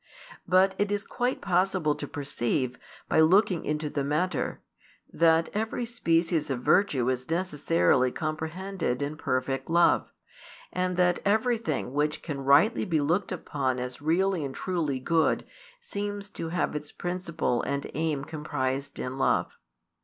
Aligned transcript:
But 0.47 0.73
it 0.79 0.91
is 0.91 1.03
quite 1.03 1.41
possible 1.41 1.93
to 1.93 2.07
perceive, 2.07 2.75
by 3.07 3.19
looking 3.19 3.63
into 3.65 3.87
the 3.87 4.03
matter, 4.03 4.59
that 5.13 5.49
every 5.53 5.85
species 5.85 6.49
of 6.49 6.61
virtue 6.63 7.07
is 7.09 7.29
necessarily 7.29 8.11
comprehended 8.11 9.03
in 9.03 9.15
perfect 9.15 9.69
love, 9.69 10.11
and 10.73 10.97
that 10.97 11.19
everything 11.23 11.93
which 11.93 12.23
can 12.23 12.43
rightly 12.43 12.83
be 12.83 12.99
looked 12.99 13.31
upon 13.31 13.77
as 13.77 14.01
really 14.01 14.43
and 14.43 14.55
truly 14.55 14.97
good 14.99 15.45
seems 15.79 16.31
to 16.31 16.49
have 16.49 16.75
its 16.75 16.91
principle 16.91 17.61
and 17.61 17.85
aim 17.93 18.23
comprised 18.25 18.97
in 18.97 19.19
love. 19.19 19.55